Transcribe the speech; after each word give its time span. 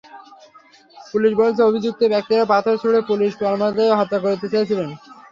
Police 1.11 1.31
বলেছে, 1.39 1.61
অভিযুক্ত 1.63 2.01
ব্যক্তিরা 2.13 2.43
পাথর 2.45 2.75
ছুড়ে 2.81 2.99
পুলিশ 3.09 3.31
কর্মকর্তাদের 3.41 3.97
হত্যা 3.99 4.19
করতে 4.23 4.45
চেয়েছিলেন। 4.53 4.89